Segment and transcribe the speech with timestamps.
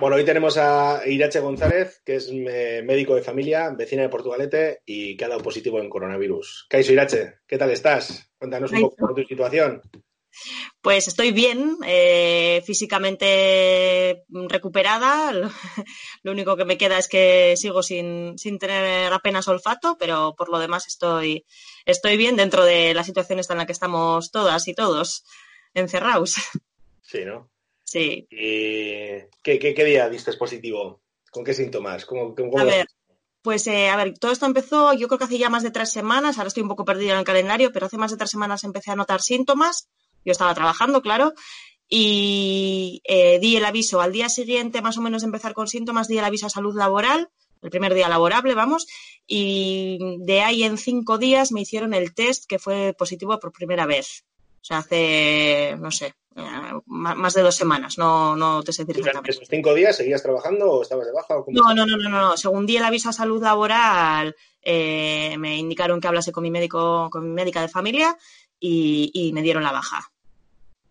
[0.00, 5.16] Bueno, hoy tenemos a Irache González, que es médico de familia, vecina de Portugalete y
[5.16, 6.66] que ha dado positivo en coronavirus.
[6.70, 8.30] Kaiso Irache, ¿qué tal estás?
[8.38, 9.82] Cuéntanos un poco de tu situación.
[10.80, 15.32] Pues estoy bien, eh, físicamente recuperada.
[16.22, 20.58] Lo, único que me queda es que sigo sin, tener apenas olfato, pero por lo
[20.58, 21.44] demás estoy,
[21.84, 25.24] estoy bien dentro de la situación en la que estamos todas y todos
[25.74, 26.36] encerrados.
[27.02, 27.50] Sí, ¿no?
[27.84, 28.26] Sí.
[28.30, 31.00] ¿Y qué, día diste positivo?
[31.30, 32.04] ¿Con qué síntomas?
[32.04, 32.86] ¿Cómo, a ver,
[33.42, 35.90] pues eh, a ver, todo esto empezó, yo creo que hace ya más de tres
[35.90, 38.64] semanas, ahora estoy un poco perdida en el calendario, pero hace más de tres semanas
[38.64, 39.88] empecé a notar síntomas
[40.24, 41.34] yo estaba trabajando, claro,
[41.88, 46.08] y eh, di el aviso al día siguiente, más o menos de empezar con síntomas,
[46.08, 47.30] di el aviso a salud laboral,
[47.62, 48.86] el primer día laborable, vamos,
[49.26, 53.86] y de ahí en cinco días me hicieron el test que fue positivo por primera
[53.86, 54.24] vez.
[54.60, 56.42] O sea, hace, no sé, eh,
[56.86, 59.30] más de dos semanas, no, no te sé decir exactamente.
[59.30, 61.36] ¿Esos cinco días seguías trabajando o estabas de baja?
[61.46, 66.00] no, no, no, no, no, Según di el aviso a salud laboral, eh, me indicaron
[66.00, 68.16] que hablase con mi médico, con mi médica de familia
[68.60, 70.10] y, me dieron la baja.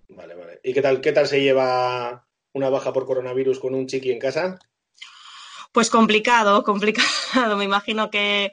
[0.10, 0.60] Vale, vale.
[0.64, 4.20] ¿Y qué tal, qué tal se lleva una baja por coronavirus con un chiqui en
[4.20, 4.60] casa?
[5.72, 7.58] Pues complicado, complicado.
[7.58, 8.52] Me imagino que,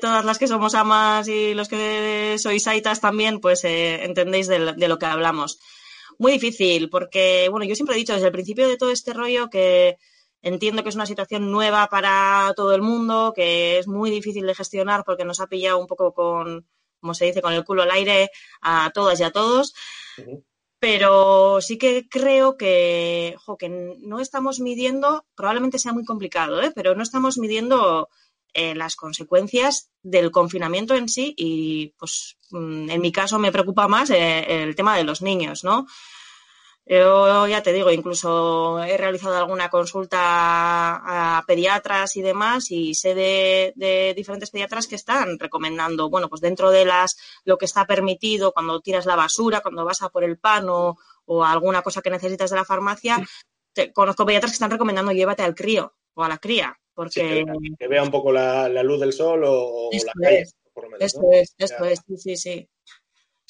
[0.00, 4.74] todas las que somos amas y los que sois aitas también, pues eh, entendéis de,
[4.74, 5.58] de, lo que hablamos.
[6.18, 9.48] Muy difícil, porque, bueno, yo siempre he dicho desde el principio de todo este rollo
[9.48, 9.96] que
[10.42, 14.54] entiendo que es una situación nueva para todo el mundo, que es muy difícil de
[14.54, 16.66] gestionar porque nos ha pillado un poco con,
[17.00, 18.30] como se dice, con el culo al aire
[18.60, 19.74] a todas y a todos.
[20.78, 26.72] Pero sí que creo que, que no estamos midiendo, probablemente sea muy complicado, ¿eh?
[26.74, 28.08] pero no estamos midiendo
[28.54, 33.88] eh, las consecuencias del confinamiento en sí y, pues, mm, en mi caso me preocupa
[33.88, 35.86] más eh, el tema de los niños, ¿no?
[36.86, 40.18] Yo ya te digo, incluso he realizado alguna consulta
[41.38, 46.70] a pediatras y demás y sé de, diferentes pediatras que están recomendando, bueno, pues dentro
[46.70, 50.38] de las lo que está permitido cuando tiras la basura, cuando vas a por el
[50.38, 50.96] pan o,
[51.44, 53.24] alguna cosa que necesitas de la farmacia,
[53.94, 57.44] conozco pediatras que están recomendando llévate al crío o a la cría, porque
[57.78, 61.04] que, vea un poco la, luz del sol o, la calle, por lo menos.
[61.04, 62.68] Esto es, esto es, sí, sí, sí.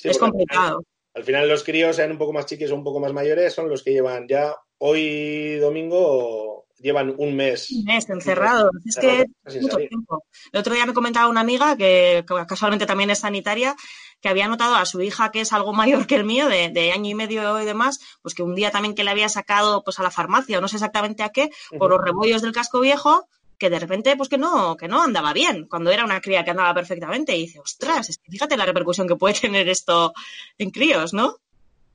[0.05, 0.83] es complicado.
[1.21, 3.69] Al final los críos, sean un poco más chiquis o un poco más mayores, son
[3.69, 7.71] los que llevan ya hoy domingo llevan un mes.
[7.73, 8.71] Un mes encerrados.
[8.87, 10.25] Es que es mucho tiempo.
[10.51, 13.77] El otro día me comentaba una amiga que, casualmente también es sanitaria,
[14.23, 17.11] que había notado a su hija, que es algo mayor que el mío, de, año
[17.11, 20.03] y medio y demás, pues que un día también que le había sacado pues a
[20.03, 23.29] la farmacia, o no sé exactamente a qué, por los rebollos del casco viejo,
[23.61, 26.51] que de repente, pues que no, que no andaba bien, cuando era una cría que
[26.51, 27.37] andaba perfectamente.
[27.37, 30.15] Y dice, ostras, es que fíjate la repercusión que puede tener esto
[30.59, 31.37] en críos, ¿no?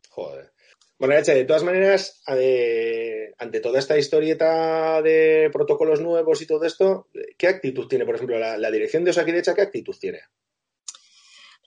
[0.09, 0.51] Joder.
[0.97, 7.47] Bueno, de todas maneras, ante toda esta historieta de protocolos nuevos y todo esto, ¿qué
[7.47, 9.53] actitud tiene, por ejemplo, la, la dirección de Osakidecha?
[9.53, 10.21] ¿Qué actitud tiene?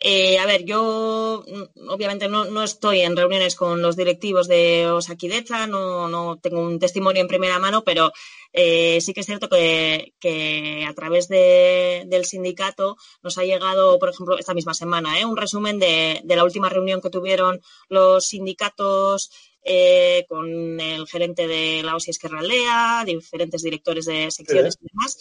[0.00, 5.66] Eh, a ver, yo mm, obviamente no, estoy en reuniones con los directivos de Osakidecha,
[5.66, 8.12] no, no tengo un testimonio en primera mano, pero
[8.52, 14.38] eh, sí que es cierto que, a través del sindicato nos ha llegado, por ejemplo,
[14.38, 15.24] esta misma semana, ¿eh?
[15.24, 19.30] un resumen de, la última reunión que tuvieron los sindicatos
[20.28, 25.18] con el gerente de la OSI Esquerra Aldea, diferentes directores de secciones y demás.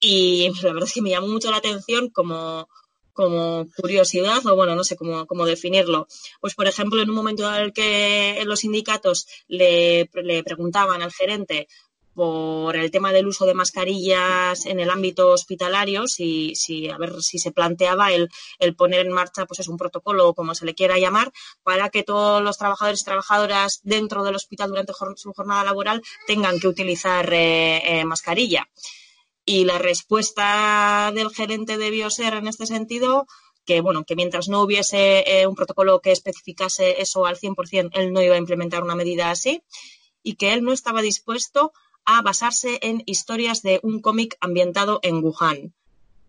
[0.00, 2.68] Y la verdad es que me llamó mucho la atención como
[3.16, 6.06] como curiosidad o bueno, no sé cómo, cómo, definirlo.
[6.40, 11.12] Pues por ejemplo, en un momento en el que los sindicatos le, le preguntaban al
[11.12, 11.66] gerente
[12.16, 17.20] por el tema del uso de mascarillas en el ámbito hospitalario, si, si a ver
[17.20, 20.74] si se planteaba el, el, poner en marcha pues es un protocolo como se le
[20.74, 21.30] quiera llamar
[21.62, 26.58] para que todos los trabajadores y trabajadoras dentro del hospital durante su jornada laboral tengan
[26.58, 28.66] que utilizar eh, eh, mascarilla.
[29.46, 33.26] Y la respuesta del gerente debió ser en este sentido
[33.64, 38.12] que, bueno, que mientras no hubiese eh, un protocolo que especificase eso al 100%, él
[38.12, 39.62] no iba a implementar una medida así
[40.22, 41.72] y que él no estaba dispuesto
[42.04, 45.74] a basarse en historias de un cómic ambientado en Wuhan.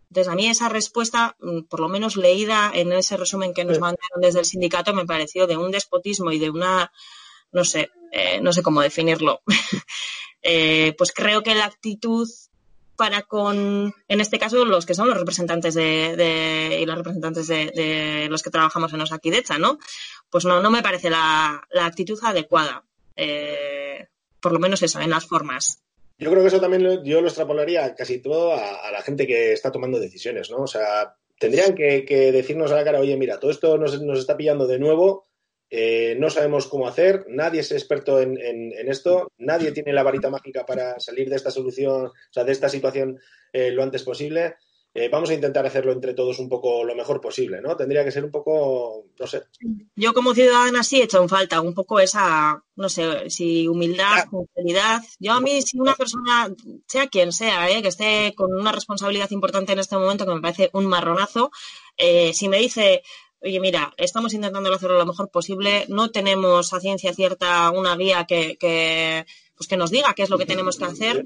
[0.10, 3.80] Entonces, a mí esa respuesta, mm, por lo menos leída en ese resumen que nos
[3.80, 6.92] mandaron desde el sindicato, me pareció de un despotismo y de una,
[7.52, 9.42] no sé, eh, no sé cómo definirlo.
[10.50, 12.30] Eh, pues creo que la actitud
[12.98, 18.28] para con, en este caso, los que son los representantes de, y los representantes de,
[18.30, 19.78] los que trabajamos en Osakidecha, ¿no?
[20.30, 22.84] Pues no, no me parece la, actitud adecuada.
[23.16, 24.08] Eh,
[24.42, 25.82] por lo menos eso, en las formas.
[26.20, 29.72] Yo creo que eso también yo lo extrapolaría casi todo a, la gente que está
[29.72, 30.64] tomando decisiones, ¿no?
[30.64, 34.66] O sea, tendrían que, decirnos a la cara, oye, mira, todo esto nos, está pillando
[34.66, 35.27] de nuevo,
[35.70, 40.66] eh, no sabemos cómo hacer, nadie es experto en, esto, nadie tiene la varita mágica
[40.66, 43.20] para salir de esta solución, o sea, de esta situación
[43.52, 44.56] eh, lo antes posible.
[44.94, 47.76] Eh, vamos a intentar hacerlo entre todos un poco lo mejor posible, ¿no?
[47.76, 49.44] Tendría que ser un poco, no sé.
[49.96, 54.26] Yo como ciudadana sí he hecho en falta un poco esa, no sé, si humildad,
[54.32, 55.04] sinceridad.
[55.20, 56.52] Yo a mí, si una persona,
[56.88, 60.72] sea quien sea, que esté con una responsabilidad importante en este momento, que me parece
[60.74, 61.52] un marronazo,
[62.34, 63.04] si me dice,
[63.42, 68.26] oye, mira, estamos intentando hacerlo lo mejor posible, no tenemos a ciencia cierta una guía
[68.26, 69.26] que, que,
[69.56, 71.24] pues que nos diga qué es lo que tenemos que hacer,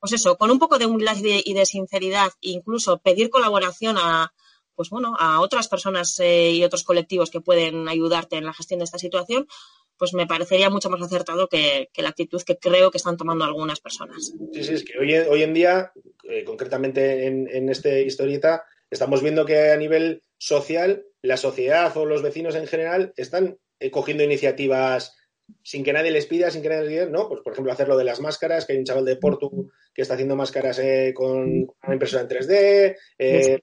[0.00, 4.32] pues eso, con un poco de humildad y de, sinceridad, incluso pedir colaboración a,
[4.74, 8.78] pues bueno, a otras personas eh, y otros colectivos que pueden ayudarte en la gestión
[8.78, 9.48] de esta situación,
[9.96, 13.80] pues me parecería mucho más acertado que, la actitud que creo que están tomando algunas
[13.80, 14.32] personas.
[14.52, 15.90] Sí, sí, es que hoy, en día,
[16.22, 22.06] eh, concretamente en, en este historieta, estamos viendo que a nivel social, la sociedad o
[22.06, 25.16] los vecinos en general están eh, cogiendo iniciativas
[25.62, 27.28] sin que nadie les pida, sin que nadie les diga, ¿no?
[27.28, 30.02] Pues, por ejemplo, hacer lo de las máscaras, que hay un chaval de Portu que
[30.02, 32.96] está haciendo máscaras eh, con una impresora en 3D.
[33.18, 33.58] Eh,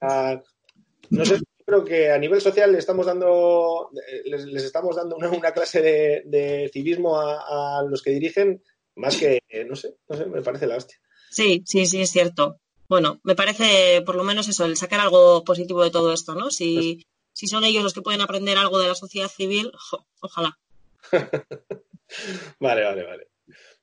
[1.12, 3.92] no sé, creo que a nivel social le estamos dando,
[4.26, 5.82] les, estamos dando una, clase
[6.26, 8.64] de, civismo a, los que dirigen,
[8.96, 10.98] más que, no sé, no sé, me parece la hostia.
[11.30, 12.60] Sí, sí, sí, es cierto.
[12.90, 16.50] Bueno, me parece por lo menos eso, el sacar algo positivo de todo esto, ¿no?
[16.50, 19.72] Si, pues si son ellos los que pueden aprender algo de la sociedad civil,
[20.22, 20.58] ojalá.
[22.60, 23.28] vale, vale, vale.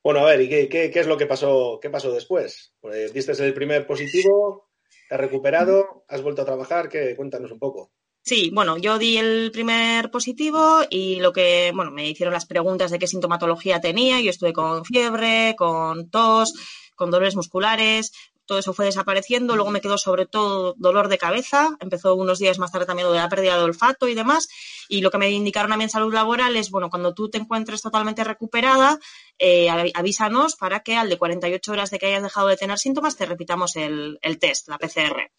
[0.03, 2.73] Bueno, a ver, ¿y qué, es lo que pasó, qué pasó después?
[2.81, 4.71] Pues diste el primer positivo,
[5.07, 7.15] te has recuperado, has vuelto a trabajar, ¿qué?
[7.15, 7.93] cuéntanos un poco.
[8.23, 12.91] Sí, bueno, yo di el primer positivo y lo que, bueno, me hicieron las preguntas
[12.91, 14.21] de qué sintomatología tenía.
[14.21, 16.55] Yo estuve con fiebre, con tos,
[16.95, 18.13] con dolores musculares,
[18.53, 22.59] todo eso fue desapareciendo, luego me quedó sobre todo dolor de cabeza, empezó unos días
[22.59, 24.47] más tarde también lo de la pérdida de olfato y demás,
[24.91, 27.39] y lo que me indicaron a mí en salud laboral es, bueno, cuando tú te
[27.39, 28.99] encuentres totalmente recuperada,
[29.39, 33.17] eh, avísanos para que al de 48 horas de que hayas dejado de tener síntomas
[33.17, 35.31] te repitamos el, el test, la PCR.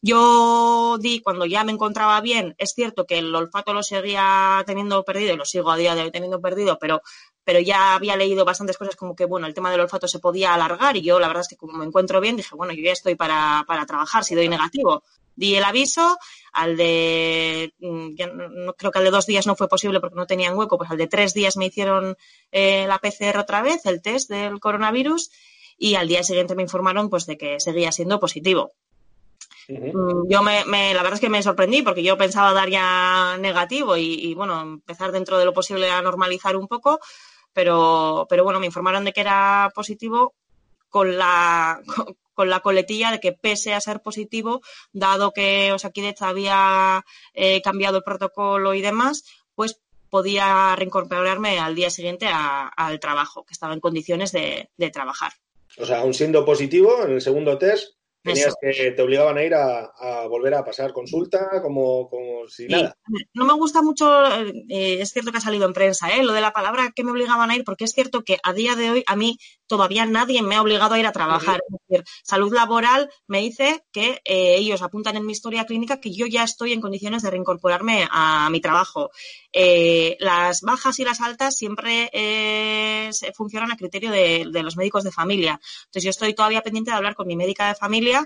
[0.00, 5.04] Yo di, cuando ya me encontraba bien, es cierto que el olfato lo seguía teniendo
[5.04, 7.02] perdido y lo sigo a día de hoy teniendo perdido, pero
[7.48, 10.52] pero ya había leído bastantes cosas como que, bueno, el tema del olfato se podía
[10.52, 12.92] alargar y yo la verdad es que como me encuentro bien, dije, bueno, yo ya
[12.92, 15.02] estoy para, trabajar, si doy negativo.
[15.34, 16.18] Di el aviso,
[16.52, 18.10] al de, mm,
[18.66, 20.90] no, creo que al de dos días no fue posible porque no tenían hueco, pues
[20.90, 22.18] al de tres días me hicieron
[22.52, 25.30] eh, la PCR otra vez, el test del coronavirus,
[25.78, 28.74] y al día siguiente me informaron pues de que seguía siendo positivo.
[29.68, 33.98] Mm, yo me, la verdad es que me sorprendí porque yo pensaba dar ya negativo
[33.98, 37.00] y, y, bueno, empezar dentro de lo posible a normalizar un poco,
[37.52, 40.34] pero, pero bueno, me informaron de que era positivo
[40.88, 41.82] con la,
[42.32, 44.62] con, la coletilla de que pese a ser positivo,
[44.92, 47.04] dado que Osakidecha había
[47.34, 53.52] eh, cambiado el protocolo y demás, pues podía reincorporarme al día siguiente al trabajo, que
[53.52, 55.32] estaba en condiciones de, de trabajar.
[55.76, 57.97] O sea, aún siendo positivo en el segundo test,
[58.34, 62.96] Tenías que te obligaban a ir a, volver a pasar consulta como, como si nada.
[63.34, 64.06] No me gusta mucho,
[64.68, 66.22] eh, es cierto que ha salido en prensa, ¿eh?
[66.22, 68.76] lo de la palabra que me obligaban a ir, porque es cierto que a día
[68.76, 71.60] de hoy a mí todavía nadie me ha obligado a ir a trabajar.
[71.68, 76.12] Es decir, salud laboral me dice que eh, ellos apuntan en mi historia clínica que
[76.12, 79.10] yo ya estoy en condiciones de reincorporarme a mi trabajo.
[79.52, 82.10] Eh, las bajas y las altas siempre
[83.34, 85.60] funcionan a criterio de, de los médicos de familia.
[85.86, 88.17] Entonces yo estoy todavía pendiente de hablar con mi médica de familia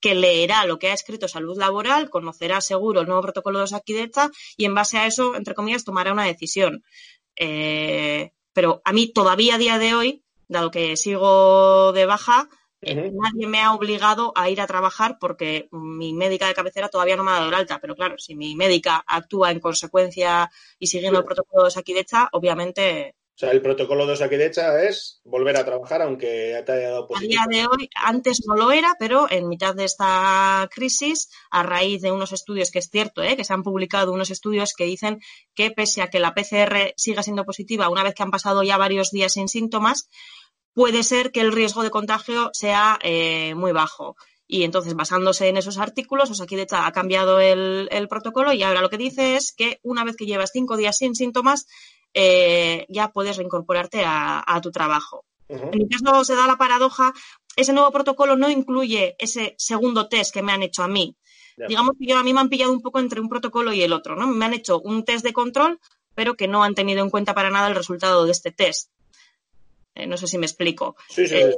[0.00, 4.30] que leerá lo que ha escrito Salud Laboral, conocerá seguro el nuevo protocolo de Osakidecha
[4.56, 6.82] y en base a eso, entre comillas, tomará una decisión.
[7.36, 12.48] Eh, pero a mí todavía a día de hoy, dado que sigo de baja,
[12.82, 17.16] eh, nadie me ha obligado a ir a trabajar porque mi médica de cabecera todavía
[17.16, 17.78] no me ha dado el alta.
[17.80, 23.14] Pero claro, si mi médica actúa en consecuencia y siguiendo el protocolo de Osakidecha, obviamente
[23.34, 27.42] o sea, el protocolo de Osakidecha es volver a trabajar aunque te haya dado positivo.
[27.42, 31.62] A día de hoy, antes no lo era, pero en mitad de esta crisis, a
[31.62, 33.36] raíz de unos estudios, que es cierto, ¿eh?
[33.36, 35.20] que se han publicado unos estudios que dicen
[35.54, 38.76] que pese a que la PCR siga siendo positiva una vez que han pasado ya
[38.76, 40.10] varios días sin síntomas,
[40.74, 44.14] puede ser que el riesgo de contagio sea eh, muy bajo
[44.46, 48.90] Y entonces, basándose en esos artículos, Osakideta ha cambiado el, el protocolo y ahora lo
[48.90, 51.66] que dice es que una vez que llevas cinco días sin síntomas,
[52.14, 55.24] eh, ya puedes reincorporarte a, tu trabajo.
[55.48, 57.12] En mi caso se da la paradoja,
[57.56, 61.16] ese nuevo protocolo no incluye ese segundo test que me han hecho a mí.
[61.68, 63.92] Digamos que yo a mí me han pillado un poco entre un protocolo y el
[63.92, 64.26] otro, ¿no?
[64.26, 65.78] Me han hecho un test de control,
[66.14, 68.90] pero que no han tenido en cuenta para nada el resultado de este test.
[69.94, 70.96] Eh, no sé si me explico.
[71.08, 71.36] Sí, sí.
[71.36, 71.54] Eh,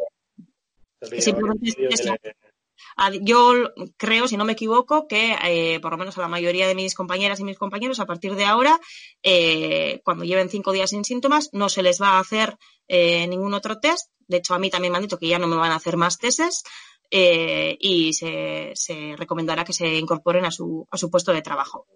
[3.22, 6.74] yo creo, si no me equivoco, que eh, por lo menos a la mayoría de
[6.74, 8.80] mis compañeras y mis compañeros, a partir de ahora,
[9.22, 12.56] eh, cuando lleven cinco días sin síntomas, no se les va a hacer
[12.88, 14.10] eh, ningún otro test.
[14.26, 15.96] De hecho, a mí también me han dicho que ya no me van a hacer
[15.96, 16.62] más testes
[17.10, 18.74] y se,
[19.16, 21.86] recomendará que se incorporen a su, a su puesto de trabajo.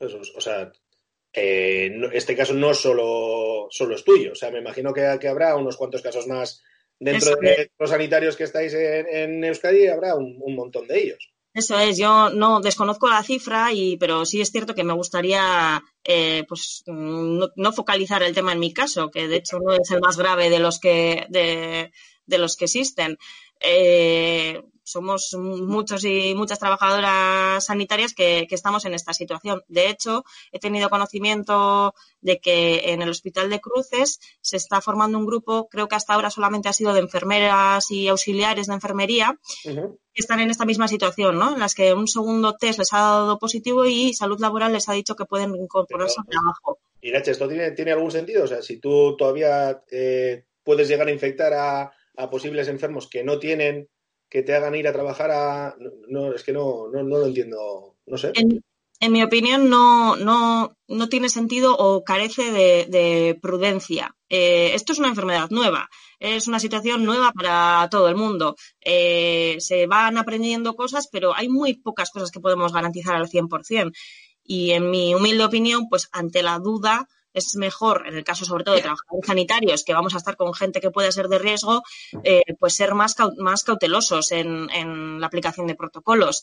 [0.00, 0.72] o sea,
[1.32, 4.32] este caso no solo, solo es tuyo.
[4.32, 6.62] O sea, me imagino que habrá unos cuantos casos más
[7.00, 11.32] dentro de los sanitarios que estáis en, Euskadi habrá un, montón de ellos.
[11.52, 15.82] Eso es, yo no desconozco la cifra, y, pero sí es cierto que me gustaría
[16.04, 20.00] eh, pues no, focalizar el tema en mi caso, que de hecho no es el
[20.00, 21.90] más grave de los que, de,
[22.26, 23.18] de los que existen.
[23.60, 29.62] Eh, somos muchos y muchas trabajadoras sanitarias que, estamos en esta situación.
[29.68, 35.18] De hecho, he tenido conocimiento de que en el Hospital de Cruces se está formando
[35.18, 39.38] un grupo, creo que hasta ahora solamente ha sido de enfermeras y auxiliares de enfermería,
[39.62, 41.54] que están en esta misma situación, ¿no?
[41.54, 44.92] En las que un segundo test les ha dado positivo y salud laboral les ha
[44.92, 46.80] dicho que pueden incorporarse al trabajo.
[47.00, 48.44] Y Nacho, ¿esto tiene, algún sentido?
[48.44, 51.92] O sea, si tú todavía eh, puedes llegar a infectar a
[52.28, 53.88] posibles enfermos que no tienen
[54.30, 55.76] que te hagan ir a trabajar a...
[56.08, 58.32] No, es que no, no, lo entiendo, no sé.
[58.34, 64.14] En, mi opinión no, no, no, tiene sentido o carece de, prudencia.
[64.28, 65.88] Eh, esto es una enfermedad nueva,
[66.20, 68.54] es una situación nueva para todo el mundo.
[68.80, 73.90] Eh, se van aprendiendo cosas, pero hay muy pocas cosas que podemos garantizar al 100%.
[74.44, 78.64] Y en mi humilde opinión, pues ante la duda, es mejor, en el caso sobre
[78.64, 81.82] todo de trabajadores sanitarios, que vamos a estar con gente que pueda ser de riesgo,
[82.24, 86.42] eh, pues ser más, más cautelosos en, la aplicación de protocolos.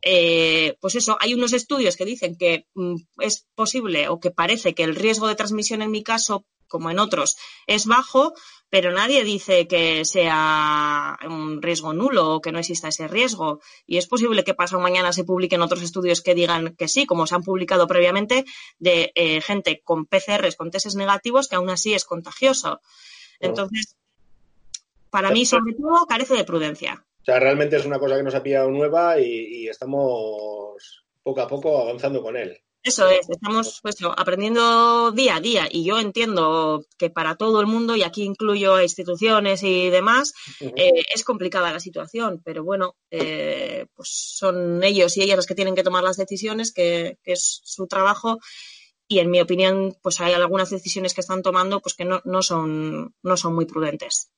[0.00, 4.74] Eh, pues eso, hay unos estudios que dicen que mm, es posible o que parece
[4.74, 8.34] que el riesgo de transmisión en mi caso, como en otros, es bajo,
[8.70, 13.60] pero nadie dice que sea un riesgo nulo o que no exista ese riesgo.
[13.86, 17.26] Y es posible que pasado mañana se publiquen otros estudios que digan que sí, como
[17.26, 18.44] se han publicado previamente,
[18.78, 22.80] de eh, gente con PCRs, con testes negativos, que aún así es contagioso.
[23.40, 23.96] Entonces,
[25.10, 27.06] para mí, sobre todo, carece de prudencia.
[27.22, 31.48] O sea, realmente es una cosa que nos ha pillado nueva y estamos poco a
[31.48, 32.60] poco avanzando con él.
[32.88, 37.66] Eso es, estamos pues, aprendiendo día a día y yo entiendo que para todo el
[37.66, 42.96] mundo, y aquí incluyo a instituciones y demás, eh, es complicada la situación, pero bueno,
[43.10, 47.60] eh, pues son ellos y ellas los que tienen que tomar las decisiones, que, es
[47.62, 48.38] su trabajo
[49.06, 52.40] y en mi opinión, pues hay algunas decisiones que están tomando pues que no, no,
[52.40, 54.30] son, no son muy prudentes.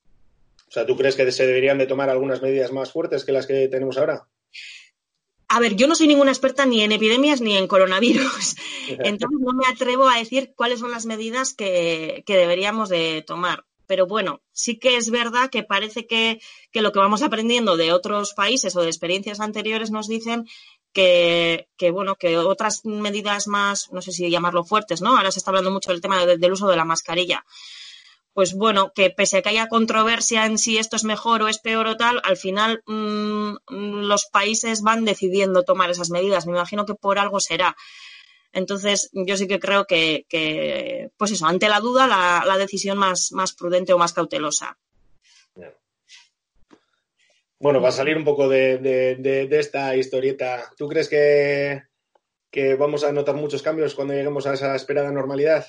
[0.67, 3.47] O sea, ¿tú crees que se deberían de tomar algunas medidas más fuertes que las
[3.47, 4.27] que tenemos ahora?
[5.53, 8.55] A ver, yo no soy ninguna experta ni en epidemias ni en coronavirus,
[8.87, 13.65] entonces no me atrevo a decir cuáles son las medidas que, deberíamos de tomar.
[13.85, 16.39] Pero bueno, sí que es verdad que parece que,
[16.73, 20.47] lo que vamos aprendiendo de otros países o de experiencias anteriores nos dicen
[20.93, 25.17] que, bueno, que otras medidas más, no sé si llamarlo fuertes, ¿no?
[25.17, 27.43] Ahora se está hablando mucho del tema del uso de la mascarilla
[28.33, 31.59] pues bueno, que pese a que haya controversia en si esto es mejor o es
[31.59, 36.45] peor o tal, al final mm, los países van decidiendo tomar esas medidas.
[36.45, 37.75] Me imagino que por algo será.
[38.53, 43.53] Entonces, yo sí que creo que, pues eso, ante la duda, la, decisión más, más
[43.53, 44.77] prudente o más cautelosa.
[47.59, 51.83] Bueno, va a salir un poco de, esta historieta, ¿tú crees que,
[52.49, 55.65] que vamos a notar muchos cambios cuando lleguemos a esa esperada normalidad?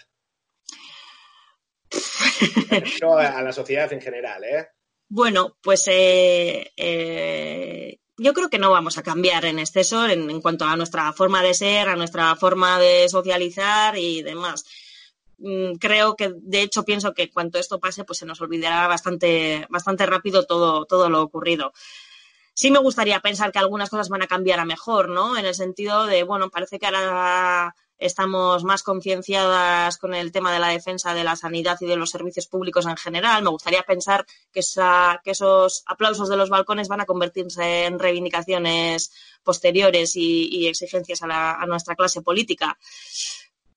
[3.09, 4.69] a la sociedad en general, ¿eh?
[5.09, 10.65] Bueno, pues eh, eh, yo creo que no vamos a cambiar en exceso en, cuanto
[10.65, 14.65] a nuestra forma de ser, a nuestra forma de socializar y demás.
[15.37, 19.67] Mm, creo que, de hecho, pienso que cuando esto pase, pues se nos olvidará bastante,
[19.69, 21.73] bastante rápido todo, todo lo ocurrido.
[22.55, 25.37] Sí me gustaría pensar que algunas cosas van a cambiar a mejor, ¿no?
[25.37, 30.59] En el sentido de, bueno, parece que ahora estamos más concienciadas con el tema de
[30.59, 33.43] la defensa de la sanidad y de los servicios públicos en general.
[33.43, 40.17] Me gustaría pensar que, esos aplausos de los balcones van a convertirse en reivindicaciones posteriores
[40.17, 42.77] y, exigencias a, nuestra clase política.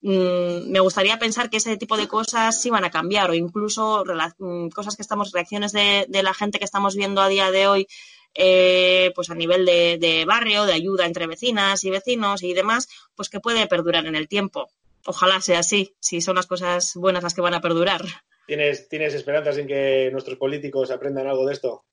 [0.02, 4.04] Mm, me gustaría pensar que ese tipo de cosas sí van a cambiar o incluso
[4.38, 7.66] mm, cosas que estamos, reacciones de, de la gente que estamos viendo a día de
[7.66, 7.88] hoy
[8.36, 12.88] eh, pues a nivel de, de, barrio, de ayuda entre vecinas y vecinos y demás,
[13.14, 14.70] pues que puede perdurar en el tiempo.
[15.06, 18.02] Ojalá sea así, si son las cosas buenas las que van a perdurar.
[18.46, 21.84] ¿Tienes, ¿Tienes esperanzas en que nuestros políticos aprendan algo de esto?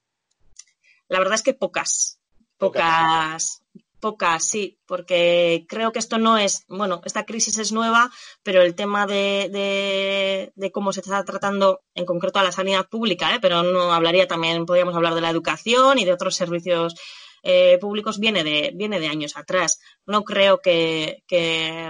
[1.07, 2.19] La verdad es que pocas.
[2.57, 3.61] Pocas,
[4.03, 8.11] pocas, sí, porque creo que esto no es, bueno, esta crisis es nueva,
[8.43, 13.33] pero el tema de, de, cómo se está tratando en concreto a la sanidad pública,
[13.33, 13.39] ¿eh?
[13.41, 16.95] pero no hablaría también, podríamos hablar de la educación y de otros servicios
[17.43, 19.79] eh, públicos, viene de, viene de años atrás.
[20.05, 21.89] No creo que, que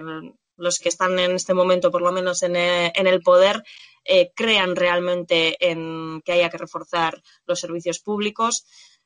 [0.55, 3.63] los que están en este momento, por lo menos en en el poder,
[4.05, 8.65] eh, crean realmente en que haya que reforzar los servicios públicos.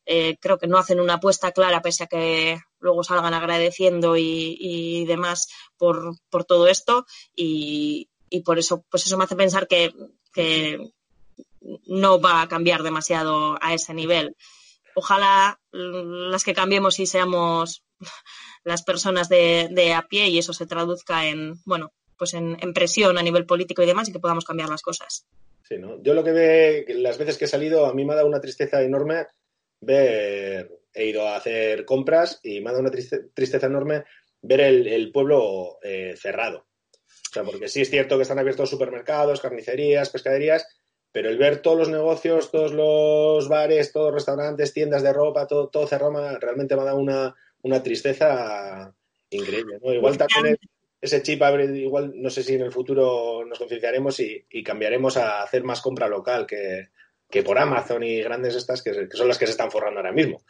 [0.09, 5.03] Eh, creo que no hacen una apuesta clara, pese a que luego salgan agradeciendo y,
[5.05, 6.15] demás por,
[6.47, 7.05] todo esto.
[7.35, 8.09] Y,
[8.45, 9.91] por eso, pues eso me hace pensar que,
[11.85, 14.37] no va a cambiar demasiado a ese nivel.
[14.95, 17.83] Ojalá las que cambiemos y seamos
[18.63, 23.17] las personas de, de a pie y eso se traduzca en, bueno, pues en, presión
[23.17, 25.25] a nivel político y demás y que podamos cambiar las cosas.
[25.63, 26.01] Sí, ¿no?
[26.01, 28.39] Yo lo que ve, las veces que he salido, a mí me ha dado una
[28.39, 29.27] tristeza enorme
[29.81, 32.91] ver, he ido a hacer compras y me ha dado una
[33.34, 34.03] tristeza enorme
[34.41, 36.67] ver el, pueblo eh, cerrado.
[37.29, 40.67] O sea, porque sí es cierto que están abiertos supermercados, carnicerías, pescaderías,
[41.12, 45.48] pero el ver todos los negocios, todos los bares, todos los restaurantes, tiendas de ropa,
[45.48, 48.93] todo, todo cerrado, realmente me ha dado una, una tristeza
[49.29, 49.79] increíble.
[49.84, 49.93] ¿no?
[49.93, 50.57] Igual también
[51.01, 51.41] ese chip,
[51.75, 55.81] igual no sé si en el futuro nos concienciaremos y, y cambiaremos a hacer más
[55.81, 56.89] compra local que,
[57.29, 60.12] que por Amazon y grandes estas que, que, son las que se están forrando ahora
[60.12, 60.41] mismo.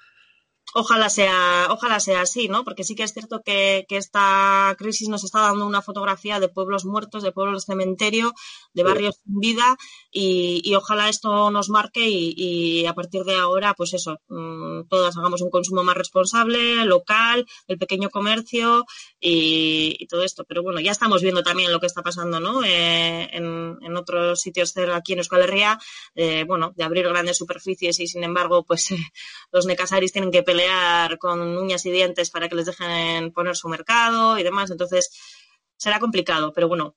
[0.74, 2.64] Ojalá sea, ojalá sea así, ¿no?
[2.66, 6.86] Porque sí que es cierto que, esta crisis nos está dando una fotografía de pueblos
[6.86, 8.34] muertos, de pueblos de cementerio,
[8.74, 9.78] de barrios sin vida,
[10.12, 15.42] y, ojalá esto nos marque y, a partir de ahora, pues eso, mm, todas hagamos
[15.42, 18.86] un consumo más responsable, local, el pequeño comercio
[19.20, 20.44] y, todo esto.
[20.46, 22.64] Pero bueno, ya estamos viendo también lo que está pasando, ¿no?
[22.64, 25.80] Eh, en, otros sitios aquí en Euskal Herria,
[26.14, 28.90] eh, bueno, de abrir grandes superficies y sin embargo, pues
[29.52, 33.70] los necasaris tienen que pelear con uñas y dientes para que les dejen poner su
[33.70, 34.72] mercado y demás.
[34.72, 35.12] Entonces,
[35.76, 36.96] será complicado, pero bueno,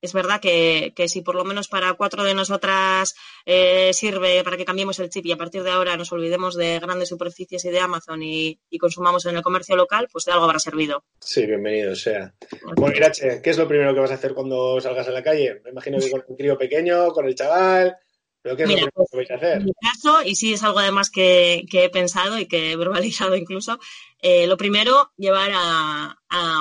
[0.00, 3.14] es verdad que, si por lo menos para cuatro de nosotras
[3.46, 6.80] eh, sirve para que cambiemos el chip y a partir de ahora nos olvidemos de
[6.80, 10.58] grandes superficies y de Amazon y, consumamos en el comercio local, pues de algo habrá
[10.58, 11.04] servido.
[11.20, 12.34] Sí, bienvenido sea.
[12.76, 15.60] Bueno, Irache, ¿qué es lo primero que vas a hacer cuando salgas a la calle?
[15.62, 17.96] Me imagino que con el crío pequeño, con el chaval,
[18.42, 19.58] ¿Pero qué es lo que vais a hacer?
[19.58, 23.36] En mi caso, y sí es algo además que, he pensado y que he verbalizado
[23.36, 23.78] incluso,
[24.20, 26.16] eh, lo primero, llevar a,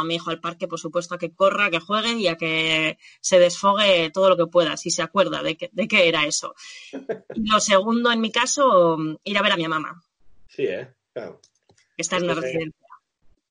[0.06, 3.40] mi hijo al parque, por supuesto, a que corra, que juegue y a que se
[3.40, 6.54] desfogue todo lo que pueda, si se acuerda de, de qué era eso.
[7.34, 10.04] Y lo segundo, en mi caso, ir a ver a mi mamá.
[10.48, 10.88] Sí, ¿eh?
[11.14, 11.42] Claro.
[11.98, 12.88] Está en una residencia.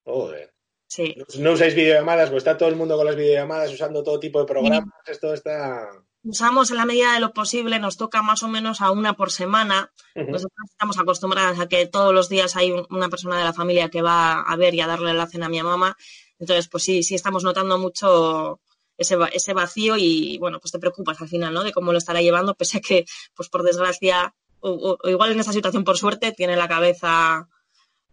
[0.04, 0.52] Joder.
[0.86, 1.16] Sí.
[1.38, 4.46] No, usáis videollamadas, pues está todo el mundo con las videollamadas usando todo tipo de
[4.46, 4.92] programas.
[5.06, 5.88] Esto está
[6.22, 9.30] usamos en la medida de lo posible, nos toca más o menos a una por
[9.30, 9.92] semana.
[10.14, 14.02] Nosotros estamos acostumbradas a que todos los días hay una persona de la familia que
[14.02, 15.96] va a ver y a darle la cena a mi mamá.
[16.38, 18.60] Entonces, pues sí, sí estamos notando mucho
[18.96, 21.64] ese, ese vacío y, bueno, pues te preocupas al final, ¿no?
[21.64, 23.04] De cómo lo estará llevando, pese a que,
[23.34, 27.48] pues por desgracia, o, igual en esta situación, por suerte, tiene la cabeza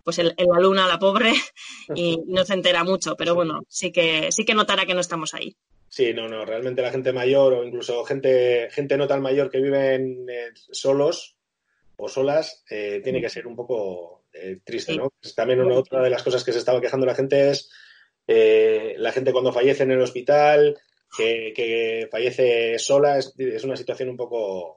[0.04, 1.34] pues en, la luna la pobre
[1.96, 5.34] y no se entera mucho, pero bueno, sí que, sí que notará que no estamos
[5.34, 5.58] ahí.
[5.90, 9.62] Sí, no, no, realmente la gente mayor o incluso gente, gente no tan mayor que
[9.62, 11.38] viven eh, solos
[11.96, 15.14] o solas eh, tiene que ser un poco eh, triste, ¿no?
[15.36, 17.70] También una otra de las cosas que se estaba quejando la gente es
[18.28, 20.78] la gente cuando fallece en el hospital,
[21.18, 24.77] que, que fallece sola, es, es una situación un poco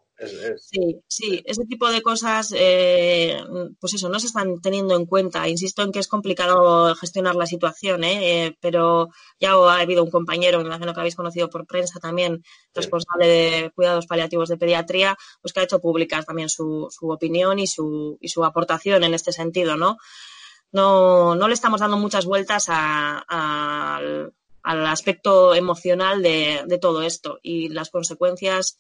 [0.59, 3.43] Sí, sí, ese tipo de cosas, eh,
[3.81, 5.49] pues eso, no se están teniendo en cuenta.
[5.49, 8.47] Insisto en que es complicado gestionar la situación, ¿eh?
[8.47, 9.09] Eh, pero
[9.41, 12.43] ya ha habido un compañero, me imagino que habéis conocido por prensa también,
[12.75, 17.59] responsable de cuidados paliativos de pediatría, pues que ha hecho públicas también su, su opinión
[17.59, 19.97] y su, y su aportación en este sentido, ¿no?
[20.73, 27.71] No, no le estamos dando muchas vueltas al, aspecto emocional de, de todo esto y
[27.71, 28.77] las consecuencias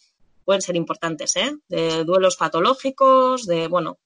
[0.50, 1.52] pueden ser importantes, ¿eh?
[1.68, 4.00] De duelos patológicos, de, bueno.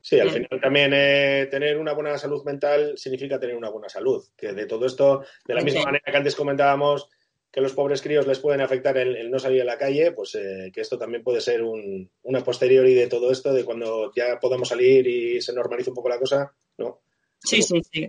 [0.00, 4.24] Sí, al final también eh, tener una buena salud mental significa tener una buena salud.
[4.36, 7.08] Que de todo esto, de la misma manera que antes comentábamos
[7.50, 10.70] que los pobres críos les pueden afectar el, no salir a la calle, pues eh,
[10.72, 14.68] que esto también puede ser un, una posteriori de todo esto, de cuando ya podamos
[14.68, 17.02] salir y se normalice un poco la cosa, ¿no?
[17.40, 18.08] Sí, sí, sí.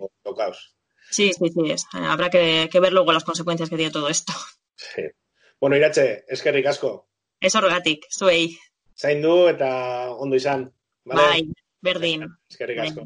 [1.09, 1.75] Sí, sí, sí.
[1.93, 4.31] Habrá que, ver luego las consecuencias que tiene todo esto.
[4.75, 5.01] Sí.
[5.59, 7.07] Bueno, Irache, es que ricasco.
[7.43, 8.43] Ez horregatik, zuei.
[8.95, 9.69] Zaindu eta
[10.15, 10.63] ondo izan.
[11.11, 11.23] Vale?
[11.27, 11.41] Bai,
[11.83, 12.23] Berdin.
[12.49, 13.03] Es que ricasco.